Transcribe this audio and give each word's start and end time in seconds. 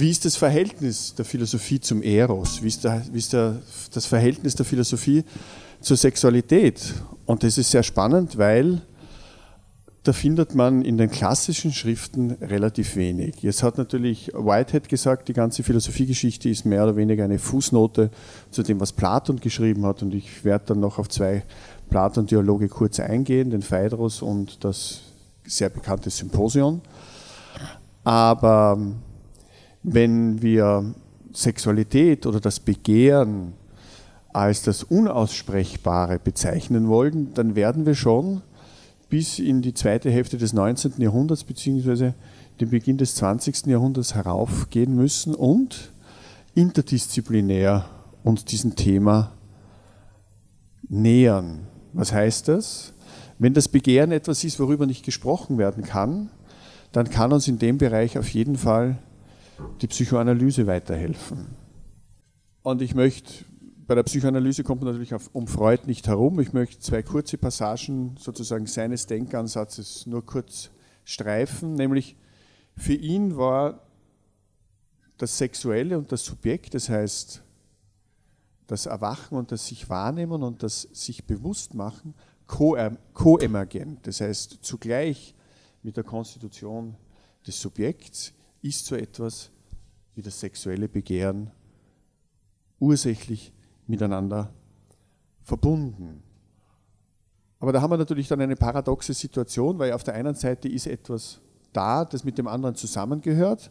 wie 0.00 0.10
ist 0.10 0.24
das 0.24 0.36
Verhältnis 0.36 1.14
der 1.14 1.24
Philosophie 1.24 1.78
zum 1.80 2.02
Eros? 2.02 2.62
Wie 2.62 2.68
ist, 2.68 2.84
der, 2.84 3.02
wie 3.12 3.18
ist 3.18 3.32
der, 3.32 3.56
das 3.92 4.06
Verhältnis 4.06 4.54
der 4.54 4.66
Philosophie 4.66 5.24
zur 5.80 5.96
Sexualität? 5.96 6.94
Und 7.26 7.42
das 7.42 7.58
ist 7.58 7.70
sehr 7.70 7.82
spannend, 7.82 8.38
weil 8.38 8.82
da 10.02 10.14
findet 10.14 10.54
man 10.54 10.82
in 10.82 10.96
den 10.96 11.10
klassischen 11.10 11.72
Schriften 11.72 12.30
relativ 12.40 12.96
wenig. 12.96 13.42
Jetzt 13.42 13.62
hat 13.62 13.76
natürlich 13.76 14.32
Whitehead 14.32 14.88
gesagt, 14.88 15.28
die 15.28 15.34
ganze 15.34 15.62
Philosophiegeschichte 15.62 16.48
ist 16.48 16.64
mehr 16.64 16.84
oder 16.84 16.96
weniger 16.96 17.24
eine 17.24 17.38
Fußnote 17.38 18.10
zu 18.50 18.62
dem, 18.62 18.80
was 18.80 18.92
Platon 18.92 19.38
geschrieben 19.40 19.84
hat. 19.84 20.02
Und 20.02 20.14
ich 20.14 20.42
werde 20.44 20.64
dann 20.68 20.80
noch 20.80 20.98
auf 20.98 21.10
zwei 21.10 21.44
Platon-Dialoge 21.90 22.68
kurz 22.68 22.98
eingehen, 22.98 23.50
den 23.50 23.60
Phaedrus 23.60 24.22
und 24.22 24.64
das 24.64 25.00
sehr 25.44 25.68
bekannte 25.68 26.08
Symposion. 26.08 26.80
Aber 28.02 28.78
wenn 29.82 30.42
wir 30.42 30.94
Sexualität 31.32 32.26
oder 32.26 32.40
das 32.40 32.60
Begehren 32.60 33.52
als 34.32 34.62
das 34.62 34.84
Unaussprechbare 34.84 36.18
bezeichnen 36.18 36.88
wollen, 36.88 37.34
dann 37.34 37.56
werden 37.56 37.86
wir 37.86 37.94
schon 37.94 38.42
bis 39.08 39.38
in 39.38 39.60
die 39.62 39.74
zweite 39.74 40.10
Hälfte 40.10 40.38
des 40.38 40.52
19. 40.52 40.94
Jahrhunderts 40.98 41.44
bzw. 41.44 42.12
den 42.60 42.70
Beginn 42.70 42.96
des 42.96 43.16
20. 43.16 43.66
Jahrhunderts 43.66 44.14
heraufgehen 44.14 44.94
müssen 44.94 45.34
und 45.34 45.92
interdisziplinär 46.54 47.86
uns 48.22 48.44
diesem 48.44 48.76
Thema 48.76 49.32
nähern. 50.88 51.66
Was 51.92 52.12
heißt 52.12 52.48
das? 52.48 52.92
Wenn 53.38 53.54
das 53.54 53.68
Begehren 53.68 54.12
etwas 54.12 54.44
ist, 54.44 54.60
worüber 54.60 54.86
nicht 54.86 55.04
gesprochen 55.04 55.58
werden 55.58 55.82
kann, 55.82 56.30
dann 56.92 57.08
kann 57.08 57.32
uns 57.32 57.48
in 57.48 57.58
dem 57.58 57.78
Bereich 57.78 58.18
auf 58.18 58.28
jeden 58.28 58.56
Fall 58.56 58.98
die 59.80 59.86
Psychoanalyse 59.86 60.66
weiterhelfen. 60.66 61.48
Und 62.62 62.82
ich 62.82 62.94
möchte 62.94 63.44
bei 63.90 63.96
der 63.96 64.04
Psychoanalyse 64.04 64.62
kommt 64.62 64.82
man 64.82 64.92
natürlich 64.92 65.14
auf, 65.14 65.30
um 65.32 65.48
Freud 65.48 65.82
nicht 65.86 66.06
herum. 66.06 66.38
Ich 66.38 66.52
möchte 66.52 66.78
zwei 66.78 67.02
kurze 67.02 67.38
Passagen 67.38 68.14
sozusagen 68.20 68.66
seines 68.66 69.06
Denkansatzes 69.06 70.06
nur 70.06 70.24
kurz 70.24 70.70
streifen, 71.04 71.74
nämlich 71.74 72.14
für 72.76 72.94
ihn 72.94 73.36
war 73.36 73.80
das 75.18 75.36
Sexuelle 75.38 75.98
und 75.98 76.12
das 76.12 76.24
Subjekt, 76.24 76.74
das 76.74 76.88
heißt 76.88 77.42
das 78.68 78.86
Erwachen 78.86 79.36
und 79.36 79.50
das 79.50 79.66
sich 79.66 79.90
wahrnehmen 79.90 80.44
und 80.44 80.62
das 80.62 80.82
sich 80.92 81.24
bewusst 81.24 81.74
machen, 81.74 82.14
koemergent. 82.46 84.06
Das 84.06 84.20
heißt, 84.20 84.58
zugleich 84.62 85.34
mit 85.82 85.96
der 85.96 86.04
Konstitution 86.04 86.94
des 87.44 87.60
Subjekts 87.60 88.32
ist 88.62 88.86
so 88.86 88.96
etwas 88.96 89.50
wie 90.14 90.22
das 90.22 90.40
sexuelle 90.40 90.88
Begehren 90.88 91.50
ursächlich 92.78 93.52
miteinander 93.86 94.52
verbunden. 95.42 96.22
Aber 97.58 97.72
da 97.72 97.82
haben 97.82 97.90
wir 97.90 97.98
natürlich 97.98 98.28
dann 98.28 98.40
eine 98.40 98.56
paradoxe 98.56 99.12
Situation, 99.12 99.78
weil 99.78 99.92
auf 99.92 100.02
der 100.02 100.14
einen 100.14 100.34
Seite 100.34 100.68
ist 100.68 100.86
etwas 100.86 101.40
da, 101.72 102.04
das 102.04 102.24
mit 102.24 102.38
dem 102.38 102.48
anderen 102.48 102.74
zusammengehört. 102.74 103.70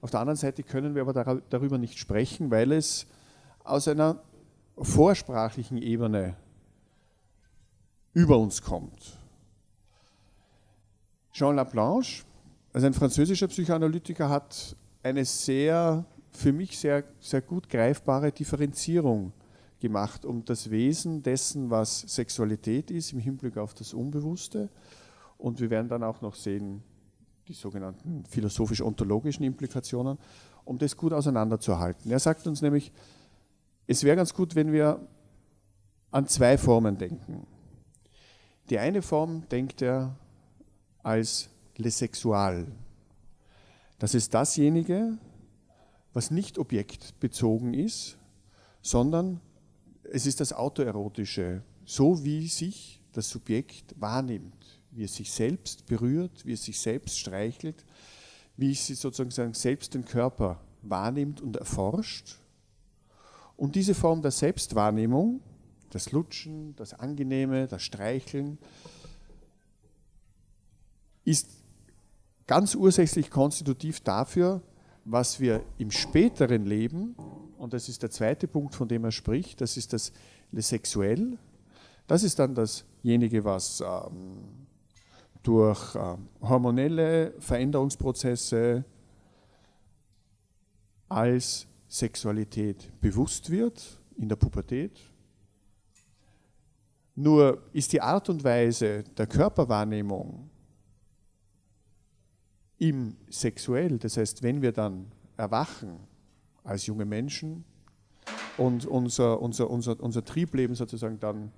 Auf 0.00 0.10
der 0.10 0.20
anderen 0.20 0.36
Seite 0.36 0.62
können 0.62 0.94
wir 0.94 1.02
aber 1.02 1.42
darüber 1.50 1.78
nicht 1.78 1.98
sprechen, 1.98 2.50
weil 2.50 2.72
es 2.72 3.06
aus 3.64 3.88
einer 3.88 4.22
vorsprachlichen 4.78 5.78
Ebene 5.78 6.36
über 8.12 8.38
uns 8.38 8.62
kommt. 8.62 9.18
Jean 11.32 11.56
Laplanche, 11.56 12.24
also 12.76 12.88
ein 12.88 12.92
französischer 12.92 13.48
Psychoanalytiker, 13.48 14.28
hat 14.28 14.76
eine 15.02 15.24
sehr, 15.24 16.04
für 16.30 16.52
mich 16.52 16.78
sehr, 16.78 17.04
sehr 17.20 17.40
gut 17.40 17.70
greifbare 17.70 18.30
Differenzierung 18.32 19.32
gemacht 19.80 20.26
um 20.26 20.44
das 20.44 20.68
Wesen 20.70 21.22
dessen, 21.22 21.70
was 21.70 22.00
Sexualität 22.00 22.90
ist, 22.90 23.14
im 23.14 23.18
Hinblick 23.18 23.56
auf 23.56 23.72
das 23.72 23.94
Unbewusste. 23.94 24.68
Und 25.38 25.58
wir 25.58 25.70
werden 25.70 25.88
dann 25.88 26.02
auch 26.02 26.20
noch 26.20 26.34
sehen, 26.34 26.82
die 27.48 27.54
sogenannten 27.54 28.26
philosophisch-ontologischen 28.26 29.46
Implikationen, 29.46 30.18
um 30.66 30.76
das 30.76 30.98
gut 30.98 31.14
auseinanderzuhalten. 31.14 32.10
Er 32.10 32.18
sagt 32.18 32.46
uns 32.46 32.60
nämlich, 32.60 32.92
es 33.86 34.04
wäre 34.04 34.16
ganz 34.16 34.34
gut, 34.34 34.54
wenn 34.54 34.70
wir 34.70 35.00
an 36.10 36.28
zwei 36.28 36.58
Formen 36.58 36.98
denken. 36.98 37.46
Die 38.68 38.78
eine 38.78 39.00
Form 39.00 39.48
denkt 39.48 39.80
er 39.80 40.14
als 41.02 41.48
le 41.78 41.90
sexual. 41.90 42.66
Das 43.98 44.14
ist 44.14 44.34
dasjenige, 44.34 45.18
was 46.12 46.30
nicht 46.30 46.58
objektbezogen 46.58 47.74
ist, 47.74 48.18
sondern 48.82 49.40
es 50.04 50.26
ist 50.26 50.40
das 50.40 50.52
Autoerotische, 50.52 51.62
so 51.84 52.24
wie 52.24 52.48
sich 52.48 53.02
das 53.12 53.28
Subjekt 53.30 53.94
wahrnimmt, 53.98 54.80
wie 54.90 55.04
es 55.04 55.14
sich 55.14 55.30
selbst 55.30 55.86
berührt, 55.86 56.44
wie 56.46 56.52
es 56.52 56.64
sich 56.64 56.78
selbst 56.78 57.18
streichelt, 57.18 57.84
wie 58.56 58.72
es 58.72 58.86
sozusagen 58.86 59.54
selbst 59.54 59.94
den 59.94 60.04
Körper 60.04 60.60
wahrnimmt 60.82 61.40
und 61.40 61.56
erforscht. 61.56 62.38
Und 63.56 63.74
diese 63.74 63.94
Form 63.94 64.22
der 64.22 64.30
Selbstwahrnehmung, 64.30 65.40
das 65.90 66.12
Lutschen, 66.12 66.76
das 66.76 66.94
Angenehme, 66.94 67.66
das 67.66 67.82
Streicheln, 67.82 68.58
ist 71.24 71.50
ganz 72.46 72.74
ursächlich 72.74 73.30
konstitutiv 73.30 74.00
dafür, 74.00 74.62
was 75.04 75.40
wir 75.40 75.62
im 75.78 75.90
späteren 75.90 76.64
Leben 76.64 77.16
und 77.58 77.72
das 77.72 77.88
ist 77.88 78.02
der 78.02 78.10
zweite 78.10 78.46
Punkt, 78.46 78.74
von 78.74 78.88
dem 78.88 79.04
er 79.04 79.12
spricht, 79.12 79.60
das 79.60 79.76
ist 79.76 79.92
das 79.92 80.12
Sexuell. 80.52 81.38
Das 82.06 82.22
ist 82.22 82.38
dann 82.38 82.54
dasjenige, 82.54 83.44
was 83.44 83.80
ähm, 83.80 84.66
durch 85.42 85.94
ähm, 85.96 86.28
hormonelle 86.40 87.34
Veränderungsprozesse 87.38 88.84
als 91.08 91.66
Sexualität 91.88 92.92
bewusst 93.00 93.50
wird 93.50 94.00
in 94.16 94.28
der 94.28 94.36
Pubertät. 94.36 95.00
Nur 97.14 97.62
ist 97.72 97.92
die 97.92 98.00
Art 98.00 98.28
und 98.28 98.44
Weise 98.44 99.02
der 99.16 99.26
Körperwahrnehmung 99.26 100.50
im 102.78 103.16
Sexuell, 103.30 103.98
das 103.98 104.16
heißt, 104.16 104.42
wenn 104.42 104.62
wir 104.62 104.72
dann 104.72 105.06
erwachen, 105.36 105.98
als 106.64 106.86
junge 106.86 107.04
Menschen 107.04 107.64
und 108.56 108.86
unser, 108.86 109.40
unser, 109.40 109.70
unser, 109.70 110.00
unser 110.00 110.24
Triebleben 110.24 110.74
sozusagen 110.74 111.20
dann 111.20 111.52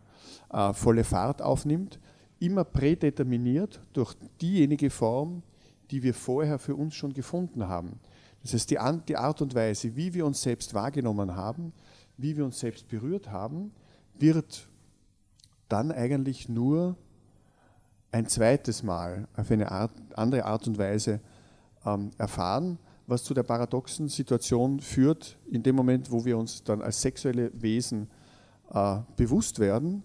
äh, 0.52 0.72
volle 0.72 1.04
Fahrt 1.04 1.42
aufnimmt, 1.42 1.98
immer 2.38 2.64
prädeterminiert 2.64 3.80
durch 3.92 4.14
diejenige 4.40 4.90
Form, 4.90 5.42
die 5.90 6.02
wir 6.02 6.14
vorher 6.14 6.58
für 6.58 6.74
uns 6.74 6.94
schon 6.94 7.14
gefunden 7.14 7.66
haben. 7.66 7.98
Das 8.42 8.52
heißt, 8.52 8.70
die, 8.70 8.78
die 9.08 9.16
Art 9.16 9.42
und 9.42 9.54
Weise, 9.54 9.96
wie 9.96 10.14
wir 10.14 10.24
uns 10.26 10.42
selbst 10.42 10.74
wahrgenommen 10.74 11.34
haben, 11.34 11.72
wie 12.16 12.36
wir 12.36 12.44
uns 12.44 12.58
selbst 12.58 12.88
berührt 12.88 13.30
haben, 13.30 13.72
wird 14.18 14.68
dann 15.68 15.92
eigentlich 15.92 16.48
nur 16.48 16.96
ein 18.10 18.26
zweites 18.26 18.82
Mal 18.82 19.28
auf 19.36 19.50
eine 19.50 19.70
Art, 19.70 19.92
andere 20.14 20.44
Art 20.44 20.66
und 20.66 20.78
Weise 20.78 21.20
ähm, 21.84 22.10
erfahren 22.18 22.78
was 23.08 23.24
zu 23.24 23.32
der 23.32 23.42
paradoxen 23.42 24.08
Situation 24.08 24.80
führt, 24.80 25.38
in 25.50 25.62
dem 25.62 25.74
Moment, 25.74 26.12
wo 26.12 26.26
wir 26.26 26.36
uns 26.36 26.62
dann 26.62 26.82
als 26.82 27.00
sexuelle 27.00 27.50
Wesen 27.54 28.10
äh, 28.70 28.98
bewusst 29.16 29.58
werden, 29.58 30.02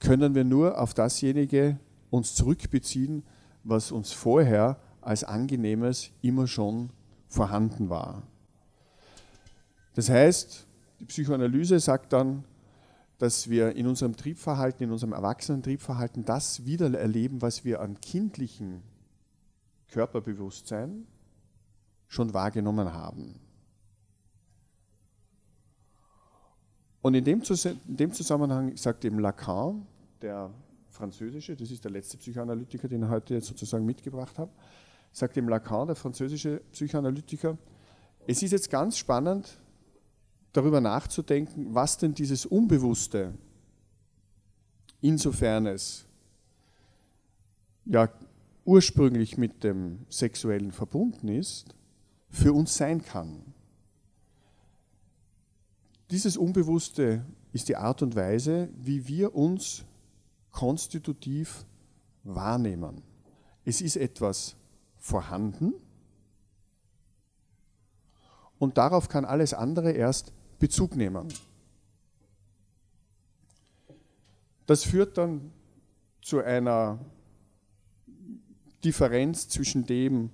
können 0.00 0.34
wir 0.34 0.42
nur 0.42 0.78
auf 0.78 0.92
dasjenige 0.92 1.78
uns 2.10 2.34
zurückbeziehen, 2.34 3.22
was 3.62 3.92
uns 3.92 4.10
vorher 4.10 4.76
als 5.00 5.22
angenehmes 5.22 6.10
immer 6.20 6.48
schon 6.48 6.90
vorhanden 7.28 7.88
war. 7.88 8.24
Das 9.94 10.10
heißt, 10.10 10.66
die 10.98 11.04
Psychoanalyse 11.04 11.78
sagt 11.78 12.12
dann, 12.12 12.42
dass 13.22 13.48
wir 13.48 13.76
in 13.76 13.86
unserem 13.86 14.16
Triebverhalten, 14.16 14.82
in 14.82 14.90
unserem 14.90 15.12
erwachsenen 15.12 15.62
Triebverhalten 15.62 16.24
das 16.24 16.66
wieder 16.66 16.92
erleben, 16.92 17.40
was 17.40 17.64
wir 17.64 17.80
an 17.80 18.00
kindlichen 18.00 18.82
Körperbewusstsein, 19.86 21.06
schon 22.08 22.34
wahrgenommen 22.34 22.92
haben. 22.92 23.38
Und 27.00 27.14
in 27.14 27.22
dem, 27.22 27.42
in 27.86 27.96
dem 27.96 28.12
Zusammenhang 28.12 28.76
sagt 28.76 29.04
eben 29.04 29.20
Lacan, 29.20 29.86
der 30.20 30.50
französische, 30.88 31.54
das 31.54 31.70
ist 31.70 31.84
der 31.84 31.92
letzte 31.92 32.16
Psychoanalytiker, 32.16 32.88
den 32.88 33.04
ich 33.04 33.08
heute 33.08 33.34
jetzt 33.34 33.46
sozusagen 33.46 33.86
mitgebracht 33.86 34.36
habe, 34.36 34.50
sagt 35.12 35.36
eben 35.36 35.48
Lacan, 35.48 35.86
der 35.86 35.94
französische 35.94 36.60
Psychoanalytiker, 36.72 37.56
es 38.26 38.42
ist 38.42 38.50
jetzt 38.50 38.68
ganz 38.68 38.98
spannend, 38.98 39.61
darüber 40.52 40.80
nachzudenken, 40.80 41.74
was 41.74 41.98
denn 41.98 42.14
dieses 42.14 42.46
Unbewusste, 42.46 43.34
insofern 45.00 45.66
es 45.66 46.04
ja 47.84 48.08
ursprünglich 48.64 49.38
mit 49.38 49.64
dem 49.64 50.06
Sexuellen 50.08 50.72
verbunden 50.72 51.28
ist, 51.28 51.74
für 52.28 52.52
uns 52.52 52.76
sein 52.76 53.02
kann. 53.02 53.42
Dieses 56.10 56.36
Unbewusste 56.36 57.24
ist 57.52 57.68
die 57.68 57.76
Art 57.76 58.02
und 58.02 58.14
Weise, 58.14 58.68
wie 58.76 59.08
wir 59.08 59.34
uns 59.34 59.84
konstitutiv 60.50 61.64
wahrnehmen. 62.22 63.02
Es 63.64 63.80
ist 63.80 63.96
etwas 63.96 64.56
vorhanden 64.98 65.74
und 68.58 68.78
darauf 68.78 69.08
kann 69.08 69.24
alles 69.24 69.54
andere 69.54 69.92
erst 69.92 70.32
Bezug 70.62 70.94
nehmen. 70.94 71.26
Das 74.64 74.84
führt 74.84 75.18
dann 75.18 75.50
zu 76.20 76.38
einer 76.38 77.00
Differenz 78.84 79.48
zwischen 79.48 79.84
dem, 79.84 80.30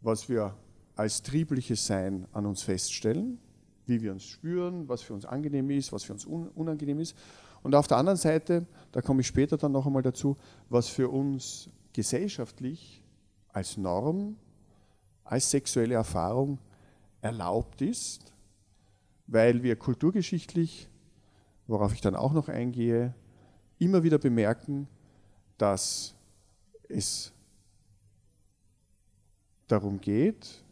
was 0.00 0.30
wir 0.30 0.56
als 0.96 1.22
triebliches 1.22 1.86
Sein 1.86 2.26
an 2.32 2.46
uns 2.46 2.62
feststellen, 2.62 3.38
wie 3.84 4.00
wir 4.00 4.12
uns 4.12 4.24
spüren, 4.24 4.88
was 4.88 5.02
für 5.02 5.12
uns 5.12 5.26
angenehm 5.26 5.68
ist, 5.72 5.92
was 5.92 6.04
für 6.04 6.14
uns 6.14 6.24
unangenehm 6.24 7.00
ist. 7.00 7.14
Und 7.62 7.74
auf 7.74 7.86
der 7.86 7.98
anderen 7.98 8.16
Seite, 8.16 8.64
da 8.92 9.02
komme 9.02 9.20
ich 9.20 9.26
später 9.26 9.58
dann 9.58 9.72
noch 9.72 9.84
einmal 9.84 10.00
dazu, 10.00 10.38
was 10.70 10.88
für 10.88 11.10
uns 11.10 11.68
gesellschaftlich 11.92 13.02
als 13.52 13.76
Norm, 13.76 14.36
als 15.22 15.50
sexuelle 15.50 15.96
Erfahrung 15.96 16.58
erlaubt 17.20 17.82
ist, 17.82 18.33
weil 19.26 19.62
wir 19.62 19.76
kulturgeschichtlich, 19.76 20.88
worauf 21.66 21.94
ich 21.94 22.00
dann 22.00 22.14
auch 22.14 22.32
noch 22.32 22.48
eingehe, 22.48 23.14
immer 23.78 24.02
wieder 24.02 24.18
bemerken, 24.18 24.88
dass 25.58 26.14
es 26.88 27.32
darum 29.66 30.00
geht, 30.00 30.62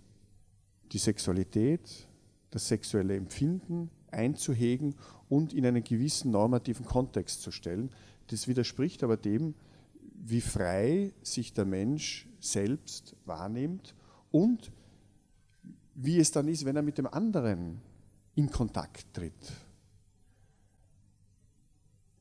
die 0.92 0.98
Sexualität, 0.98 2.06
das 2.50 2.68
sexuelle 2.68 3.16
Empfinden 3.16 3.90
einzuhegen 4.10 4.94
und 5.28 5.54
in 5.54 5.64
einen 5.64 5.82
gewissen 5.82 6.30
normativen 6.30 6.84
Kontext 6.84 7.40
zu 7.40 7.50
stellen. 7.50 7.90
Das 8.26 8.46
widerspricht 8.46 9.02
aber 9.02 9.16
dem, 9.16 9.54
wie 10.14 10.42
frei 10.42 11.12
sich 11.22 11.54
der 11.54 11.64
Mensch 11.64 12.28
selbst 12.38 13.16
wahrnimmt 13.24 13.94
und 14.30 14.70
wie 15.94 16.18
es 16.18 16.30
dann 16.30 16.48
ist, 16.48 16.64
wenn 16.64 16.76
er 16.76 16.82
mit 16.82 16.98
dem 16.98 17.06
anderen 17.06 17.80
in 18.34 18.50
Kontakt 18.50 19.12
tritt. 19.12 19.52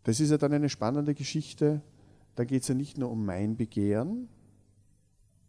Das 0.04 0.20
ist 0.20 0.32
ja 0.32 0.38
dann 0.38 0.54
eine 0.54 0.70
spannende 0.70 1.14
Geschichte. 1.14 1.82
Da 2.36 2.44
geht 2.44 2.64
es 2.64 2.68
ja 2.68 2.76
nicht 2.76 2.98
nur 2.98 3.12
um 3.12 3.26
mein 3.26 3.56
Begehren, 3.56 4.30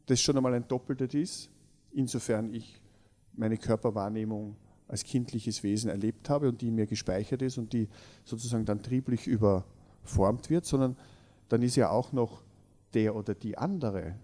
das 0.06 0.20
schon 0.20 0.36
einmal 0.36 0.54
ein 0.54 0.66
doppeltes 0.66 1.14
ist, 1.14 1.50
insofern 1.92 2.52
ich 2.52 2.80
meine 3.34 3.56
Körperwahrnehmung 3.56 4.56
als 4.88 5.04
kindliches 5.04 5.62
Wesen 5.62 5.88
erlebt 5.88 6.28
habe 6.28 6.48
und 6.48 6.60
die 6.60 6.68
in 6.68 6.74
mir 6.74 6.86
gespeichert 6.86 7.40
ist 7.40 7.56
und 7.56 7.72
die 7.72 7.88
sozusagen 8.24 8.64
dann 8.64 8.82
trieblich 8.82 9.26
überformt 9.26 10.50
wird, 10.50 10.66
sondern 10.66 10.96
dann 11.48 11.62
ist 11.62 11.76
ja 11.76 11.88
auch 11.90 12.12
noch 12.12 12.42
der 12.92 13.14
oder 13.14 13.34
die 13.34 13.56
andere. 13.56 14.16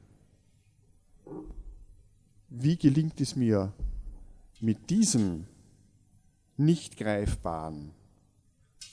Wie 2.50 2.76
gelingt 2.76 3.20
es 3.20 3.36
mir, 3.36 3.72
mit 4.60 4.90
diesem 4.90 5.46
nicht 6.58 6.96
greifbaren 6.96 7.92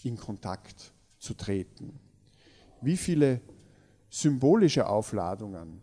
in 0.04 0.18
Kontakt 0.18 0.94
zu 1.20 1.34
treten? 1.34 2.00
Wie 2.82 2.98
viele 2.98 3.42
symbolische 4.10 4.88
Aufladungen 4.88 5.82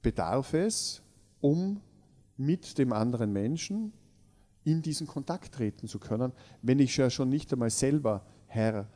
bedarf 0.00 0.54
es, 0.54 1.02
um 1.40 1.80
mit 2.36 2.78
dem 2.78 2.92
anderen 2.92 3.32
Menschen 3.32 3.92
in 4.64 4.82
diesen 4.82 5.06
Kontakt 5.06 5.54
treten 5.54 5.88
zu 5.88 5.98
können, 5.98 6.32
wenn 6.62 6.78
ich 6.78 6.96
ja 6.96 7.10
schon 7.10 7.28
nicht 7.28 7.52
einmal 7.52 7.70
selber 7.70 8.24
Herr 8.46 8.88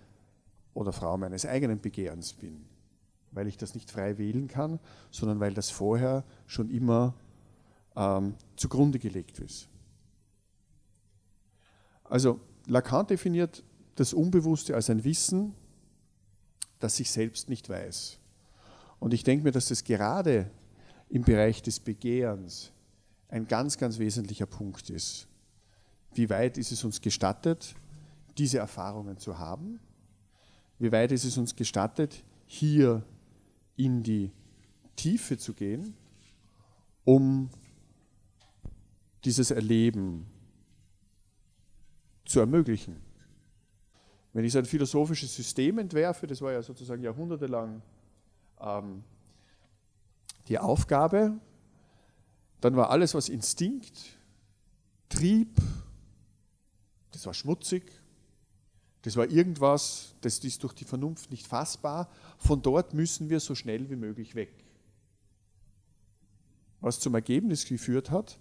oder 0.74 0.92
Frau 0.92 1.16
meines 1.16 1.46
eigenen 1.46 1.80
Begehrens 1.80 2.32
bin, 2.32 2.66
weil 3.32 3.46
ich 3.46 3.56
das 3.56 3.74
nicht 3.74 3.90
frei 3.90 4.18
wählen 4.18 4.48
kann, 4.48 4.78
sondern 5.10 5.40
weil 5.40 5.54
das 5.54 5.70
vorher 5.70 6.24
schon 6.46 6.70
immer 6.70 7.14
ähm, 7.96 8.34
zugrunde 8.56 8.98
gelegt 8.98 9.38
ist. 9.38 9.68
Also 12.08 12.40
Lacan 12.66 13.06
definiert 13.06 13.64
das 13.94 14.12
Unbewusste 14.12 14.74
als 14.74 14.90
ein 14.90 15.04
Wissen, 15.04 15.54
das 16.78 16.96
sich 16.96 17.10
selbst 17.10 17.48
nicht 17.48 17.68
weiß. 17.68 18.18
Und 18.98 19.14
ich 19.14 19.24
denke 19.24 19.44
mir, 19.44 19.52
dass 19.52 19.68
das 19.68 19.84
gerade 19.84 20.50
im 21.08 21.22
Bereich 21.22 21.62
des 21.62 21.80
Begehrens 21.80 22.72
ein 23.28 23.46
ganz, 23.46 23.78
ganz 23.78 23.98
wesentlicher 23.98 24.46
Punkt 24.46 24.90
ist. 24.90 25.28
Wie 26.14 26.30
weit 26.30 26.58
ist 26.58 26.72
es 26.72 26.84
uns 26.84 27.00
gestattet, 27.00 27.74
diese 28.38 28.58
Erfahrungen 28.58 29.18
zu 29.18 29.38
haben? 29.38 29.80
Wie 30.78 30.92
weit 30.92 31.12
ist 31.12 31.24
es 31.24 31.38
uns 31.38 31.56
gestattet, 31.56 32.24
hier 32.46 33.02
in 33.76 34.02
die 34.02 34.30
Tiefe 34.94 35.38
zu 35.38 35.52
gehen, 35.52 35.94
um 37.04 37.50
dieses 39.24 39.50
Erleben 39.50 40.26
zu 42.26 42.40
ermöglichen? 42.40 42.96
Wenn 44.32 44.44
ich 44.44 44.52
so 44.52 44.58
ein 44.58 44.66
philosophisches 44.66 45.34
System 45.34 45.78
entwerfe, 45.78 46.26
das 46.26 46.42
war 46.42 46.52
ja 46.52 46.62
sozusagen 46.62 47.02
jahrhundertelang 47.02 47.80
ähm, 48.60 49.02
die 50.48 50.58
Aufgabe, 50.58 51.38
dann 52.60 52.76
war 52.76 52.90
alles, 52.90 53.14
was 53.14 53.28
Instinkt, 53.28 54.18
Trieb, 55.08 55.58
das 57.12 57.24
war 57.26 57.32
schmutzig, 57.32 57.90
das 59.02 59.16
war 59.16 59.30
irgendwas, 59.30 60.16
das 60.20 60.40
ist 60.40 60.64
durch 60.64 60.72
die 60.72 60.84
Vernunft 60.84 61.30
nicht 61.30 61.46
fassbar. 61.46 62.10
Von 62.38 62.60
dort 62.60 62.92
müssen 62.92 63.30
wir 63.30 63.38
so 63.38 63.54
schnell 63.54 63.88
wie 63.88 63.94
möglich 63.94 64.34
weg. 64.34 64.52
Was 66.80 66.98
zum 66.98 67.14
Ergebnis 67.14 67.66
geführt 67.66 68.10
hat, 68.10 68.38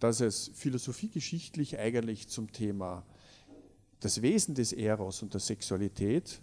dass 0.00 0.20
es 0.20 0.50
philosophiegeschichtlich 0.54 1.78
eigentlich 1.78 2.28
zum 2.28 2.50
Thema 2.50 3.04
das 4.00 4.22
Wesen 4.22 4.54
des 4.54 4.72
Eros 4.72 5.22
und 5.22 5.32
der 5.32 5.40
Sexualität 5.40 6.40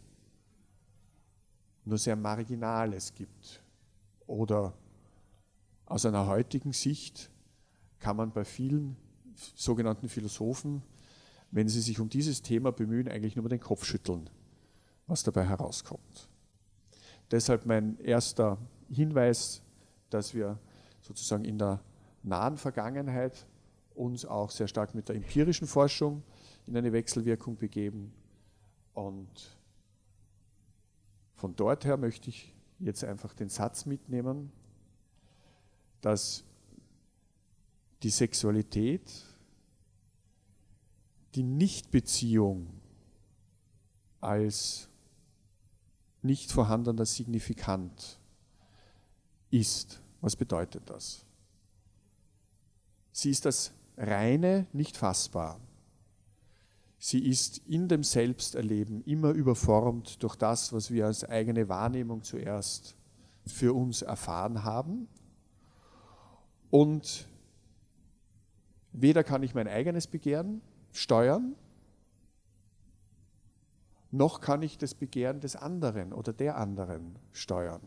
nur 1.85 1.97
sehr 1.97 2.15
Marginales 2.15 3.13
gibt. 3.13 3.61
Oder 4.25 4.73
aus 5.85 6.05
einer 6.05 6.27
heutigen 6.27 6.73
Sicht 6.73 7.29
kann 7.99 8.17
man 8.17 8.31
bei 8.31 8.45
vielen 8.45 8.95
sogenannten 9.55 10.09
Philosophen, 10.09 10.81
wenn 11.51 11.69
sie 11.69 11.81
sich 11.81 11.99
um 11.99 12.09
dieses 12.09 12.41
Thema 12.41 12.71
bemühen, 12.71 13.07
eigentlich 13.07 13.35
nur 13.35 13.47
den 13.49 13.59
Kopf 13.59 13.85
schütteln, 13.85 14.29
was 15.07 15.23
dabei 15.23 15.45
herauskommt. 15.45 16.29
Deshalb 17.31 17.65
mein 17.65 17.99
erster 17.99 18.57
Hinweis, 18.89 19.61
dass 20.09 20.33
wir 20.33 20.57
sozusagen 21.01 21.45
in 21.45 21.57
der 21.57 21.81
nahen 22.23 22.57
Vergangenheit 22.57 23.45
uns 23.95 24.25
auch 24.25 24.49
sehr 24.49 24.67
stark 24.67 24.95
mit 24.95 25.09
der 25.09 25.15
empirischen 25.15 25.67
Forschung 25.67 26.23
in 26.65 26.77
eine 26.77 26.93
Wechselwirkung 26.93 27.57
begeben. 27.57 28.13
Und 28.93 29.57
von 31.35 31.55
dort 31.55 31.85
her 31.85 31.97
möchte 31.97 32.29
ich 32.29 32.53
jetzt 32.79 33.03
einfach 33.03 33.33
den 33.33 33.49
Satz 33.49 33.85
mitnehmen, 33.85 34.51
dass 36.01 36.43
die 38.03 38.09
Sexualität, 38.09 39.11
die 41.35 41.43
Nichtbeziehung 41.43 42.67
als 44.19 44.89
nicht 46.21 46.51
vorhandener 46.51 47.05
Signifikant 47.05 48.19
ist. 49.49 50.01
Was 50.21 50.35
bedeutet 50.35 50.89
das? 50.89 51.25
Sie 53.11 53.29
ist 53.29 53.45
das 53.45 53.73
reine, 53.97 54.67
nicht 54.73 54.97
fassbar. 54.97 55.59
Sie 56.97 57.19
ist 57.27 57.57
in 57.67 57.89
dem 57.89 58.03
Selbsterleben 58.03 59.03
immer 59.03 59.31
überformt 59.31 60.23
durch 60.23 60.35
das, 60.35 60.71
was 60.71 60.89
wir 60.89 61.05
als 61.05 61.25
eigene 61.25 61.67
Wahrnehmung 61.67 62.23
zuerst 62.23 62.95
für 63.45 63.73
uns 63.73 64.01
erfahren 64.01 64.63
haben. 64.63 65.09
Und 66.69 67.27
weder 68.93 69.23
kann 69.23 69.43
ich 69.43 69.53
mein 69.53 69.67
eigenes 69.67 70.07
Begehren 70.07 70.61
steuern, 70.91 71.55
noch 74.11 74.39
kann 74.41 74.61
ich 74.61 74.77
das 74.77 74.93
Begehren 74.93 75.41
des 75.41 75.55
anderen 75.55 76.13
oder 76.13 76.31
der 76.31 76.57
anderen 76.57 77.17
steuern. 77.31 77.81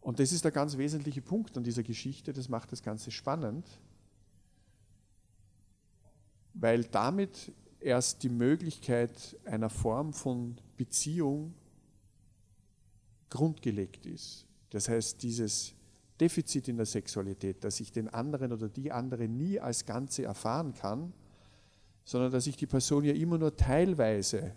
Und 0.00 0.20
das 0.20 0.30
ist 0.30 0.44
der 0.44 0.52
ganz 0.52 0.76
wesentliche 0.76 1.22
Punkt 1.22 1.56
an 1.56 1.64
dieser 1.64 1.82
Geschichte, 1.82 2.32
das 2.32 2.48
macht 2.48 2.70
das 2.70 2.82
Ganze 2.82 3.10
spannend 3.10 3.66
weil 6.58 6.84
damit 6.84 7.52
erst 7.80 8.22
die 8.22 8.28
Möglichkeit 8.28 9.36
einer 9.44 9.70
Form 9.70 10.12
von 10.12 10.56
Beziehung 10.76 11.54
grundgelegt 13.28 14.06
ist. 14.06 14.46
Das 14.70 14.88
heißt, 14.88 15.22
dieses 15.22 15.74
Defizit 16.18 16.68
in 16.68 16.78
der 16.78 16.86
Sexualität, 16.86 17.62
dass 17.62 17.80
ich 17.80 17.92
den 17.92 18.08
anderen 18.08 18.52
oder 18.52 18.68
die 18.68 18.90
andere 18.90 19.28
nie 19.28 19.60
als 19.60 19.84
Ganze 19.84 20.24
erfahren 20.24 20.72
kann, 20.72 21.12
sondern 22.04 22.32
dass 22.32 22.46
ich 22.46 22.56
die 22.56 22.66
Person 22.66 23.04
ja 23.04 23.12
immer 23.12 23.36
nur 23.36 23.54
teilweise 23.54 24.54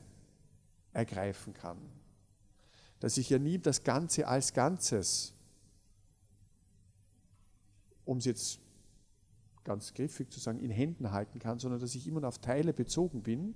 ergreifen 0.94 1.54
kann. 1.54 1.78
Dass 3.00 3.18
ich 3.18 3.30
ja 3.30 3.40
nie 3.40 3.58
das 3.58 3.84
Ganze 3.84 4.28
als 4.28 4.54
Ganzes, 4.54 5.34
um 8.06 8.20
es 8.20 8.26
jetzt 8.26 8.60
ganz 9.64 9.94
griffig 9.94 10.32
zu 10.32 10.40
sagen, 10.40 10.60
in 10.60 10.72
Händen 10.72 11.12
halten 11.12 11.40
kann, 11.40 11.60
sondern 11.60 11.80
dass 11.80 11.96
ich 11.96 12.08
immer 12.08 12.22
nur 12.22 12.30
auf 12.30 12.40
Teile 12.40 12.74
bezogen 12.74 13.22
bin 13.22 13.56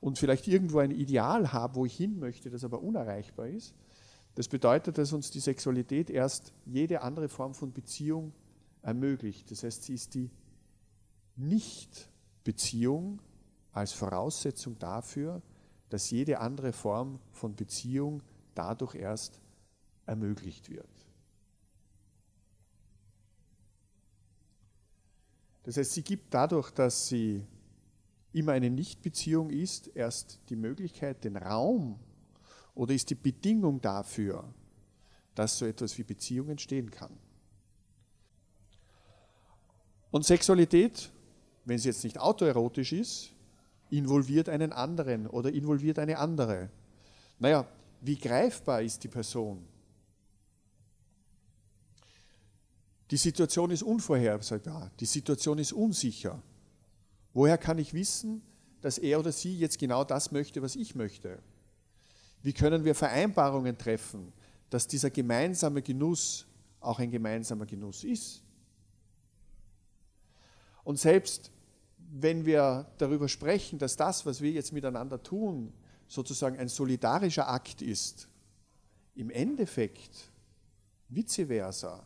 und 0.00 0.18
vielleicht 0.18 0.46
irgendwo 0.46 0.78
ein 0.78 0.90
Ideal 0.90 1.52
habe, 1.52 1.76
wo 1.76 1.86
ich 1.86 1.96
hin 1.96 2.18
möchte, 2.18 2.50
das 2.50 2.64
aber 2.64 2.82
unerreichbar 2.82 3.48
ist. 3.48 3.74
Das 4.34 4.48
bedeutet, 4.48 4.98
dass 4.98 5.12
uns 5.12 5.30
die 5.30 5.40
Sexualität 5.40 6.10
erst 6.10 6.52
jede 6.66 7.02
andere 7.02 7.28
Form 7.28 7.54
von 7.54 7.72
Beziehung 7.72 8.32
ermöglicht. 8.82 9.50
Das 9.50 9.62
heißt, 9.62 9.84
sie 9.84 9.94
ist 9.94 10.14
die 10.14 10.30
Nicht-Beziehung 11.36 13.20
als 13.72 13.92
Voraussetzung 13.92 14.78
dafür, 14.78 15.42
dass 15.88 16.10
jede 16.10 16.40
andere 16.40 16.72
Form 16.72 17.18
von 17.32 17.54
Beziehung 17.54 18.22
dadurch 18.54 18.94
erst 18.94 19.40
ermöglicht 20.04 20.70
wird. 20.70 20.95
Das 25.66 25.76
heißt, 25.76 25.94
sie 25.94 26.02
gibt 26.02 26.32
dadurch, 26.32 26.70
dass 26.70 27.08
sie 27.08 27.42
immer 28.32 28.52
eine 28.52 28.70
Nichtbeziehung 28.70 29.50
ist, 29.50 29.90
erst 29.96 30.38
die 30.48 30.54
Möglichkeit, 30.54 31.24
den 31.24 31.36
Raum 31.36 31.98
oder 32.76 32.94
ist 32.94 33.10
die 33.10 33.16
Bedingung 33.16 33.80
dafür, 33.80 34.44
dass 35.34 35.58
so 35.58 35.66
etwas 35.66 35.98
wie 35.98 36.04
Beziehung 36.04 36.50
entstehen 36.50 36.88
kann. 36.88 37.10
Und 40.12 40.24
Sexualität, 40.24 41.10
wenn 41.64 41.78
sie 41.78 41.88
jetzt 41.88 42.04
nicht 42.04 42.20
autoerotisch 42.20 42.92
ist, 42.92 43.32
involviert 43.90 44.48
einen 44.48 44.72
anderen 44.72 45.26
oder 45.26 45.52
involviert 45.52 45.98
eine 45.98 46.18
andere. 46.18 46.70
Naja, 47.40 47.66
wie 48.02 48.16
greifbar 48.16 48.82
ist 48.82 49.02
die 49.02 49.08
Person? 49.08 49.66
Die 53.10 53.16
Situation 53.16 53.70
ist 53.70 53.82
unvorhersehbar, 53.82 54.90
die 54.98 55.06
Situation 55.06 55.58
ist 55.58 55.72
unsicher. 55.72 56.42
Woher 57.32 57.58
kann 57.58 57.78
ich 57.78 57.94
wissen, 57.94 58.42
dass 58.80 58.98
er 58.98 59.20
oder 59.20 59.32
sie 59.32 59.56
jetzt 59.56 59.78
genau 59.78 60.04
das 60.04 60.32
möchte, 60.32 60.62
was 60.62 60.74
ich 60.74 60.94
möchte? 60.94 61.38
Wie 62.42 62.52
können 62.52 62.84
wir 62.84 62.94
Vereinbarungen 62.94 63.78
treffen, 63.78 64.32
dass 64.70 64.88
dieser 64.88 65.10
gemeinsame 65.10 65.82
Genuss 65.82 66.46
auch 66.80 66.98
ein 66.98 67.10
gemeinsamer 67.10 67.66
Genuss 67.66 68.04
ist? 68.04 68.42
Und 70.82 70.98
selbst 70.98 71.50
wenn 72.12 72.46
wir 72.46 72.86
darüber 72.98 73.28
sprechen, 73.28 73.78
dass 73.78 73.96
das, 73.96 74.24
was 74.26 74.40
wir 74.40 74.50
jetzt 74.50 74.72
miteinander 74.72 75.22
tun, 75.22 75.72
sozusagen 76.08 76.58
ein 76.58 76.68
solidarischer 76.68 77.48
Akt 77.48 77.82
ist, 77.82 78.28
im 79.14 79.30
Endeffekt, 79.30 80.30
vice 81.08 81.46
versa, 81.46 82.04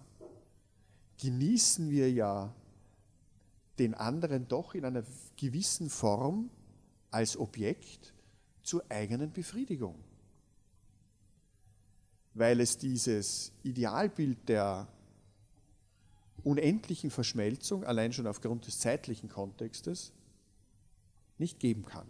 genießen 1.21 1.91
wir 1.91 2.11
ja 2.11 2.53
den 3.79 3.95
anderen 3.95 4.49
doch 4.49 4.75
in 4.75 4.85
einer 4.85 5.05
gewissen 5.37 5.91
Form 5.91 6.51
als 7.11 7.37
Objekt 7.37 8.15
zur 8.63 8.85
eigenen 8.89 9.33
Befriedigung. 9.33 9.97
Weil 12.35 12.61
es 12.61 12.79
dieses 12.79 13.53
Idealbild 13.63 14.49
der 14.49 14.87
unendlichen 16.45 17.11
Verschmelzung, 17.11 17.85
allein 17.85 18.13
schon 18.13 18.27
aufgrund 18.27 18.67
des 18.67 18.79
zeitlichen 18.79 19.29
Kontextes, 19.29 20.13
nicht 21.39 21.59
geben 21.59 21.85
kann. 21.85 22.07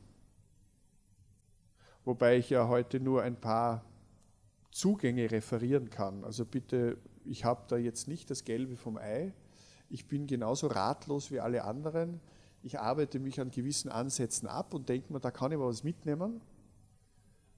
Wobei 2.04 2.36
ich 2.36 2.50
ja 2.50 2.68
heute 2.68 3.00
nur 3.00 3.22
ein 3.22 3.40
paar 3.40 3.84
Zugänge 4.70 5.30
referieren 5.30 5.90
kann. 5.90 6.24
Also 6.24 6.44
bitte, 6.44 6.98
ich 7.24 7.44
habe 7.44 7.64
da 7.68 7.76
jetzt 7.76 8.08
nicht 8.08 8.30
das 8.30 8.44
Gelbe 8.44 8.76
vom 8.76 8.96
Ei. 8.96 9.32
Ich 9.88 10.06
bin 10.06 10.26
genauso 10.26 10.68
ratlos 10.68 11.30
wie 11.30 11.40
alle 11.40 11.64
anderen. 11.64 12.20
Ich 12.62 12.78
arbeite 12.78 13.18
mich 13.18 13.40
an 13.40 13.50
gewissen 13.50 13.90
Ansätzen 13.90 14.46
ab 14.46 14.74
und 14.74 14.88
denke 14.88 15.12
mir, 15.12 15.20
da 15.20 15.30
kann 15.30 15.50
ich 15.50 15.58
mal 15.58 15.66
was 15.66 15.82
mitnehmen. 15.82 16.40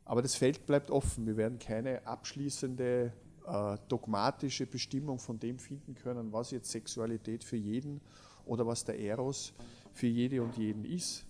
Aber 0.04 0.22
das 0.22 0.34
Feld 0.34 0.66
bleibt 0.66 0.90
offen. 0.90 1.26
Wir 1.26 1.36
werden 1.36 1.58
keine 1.58 2.06
abschließende 2.06 3.12
äh, 3.46 3.76
dogmatische 3.88 4.66
Bestimmung 4.66 5.18
von 5.18 5.38
dem 5.38 5.58
finden 5.58 5.94
können, 5.94 6.32
was 6.32 6.50
jetzt 6.50 6.70
Sexualität 6.70 7.44
für 7.44 7.56
jeden 7.56 8.00
oder 8.44 8.66
was 8.66 8.84
der 8.84 8.98
Eros 8.98 9.52
für 9.92 10.06
jede 10.06 10.42
und 10.42 10.56
jeden 10.56 10.84
ist. 10.84 11.24